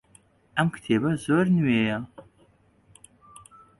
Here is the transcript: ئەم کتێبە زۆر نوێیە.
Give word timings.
ئەم 0.55 0.67
کتێبە 0.75 1.11
زۆر 1.25 1.45
نوێیە. 1.55 1.97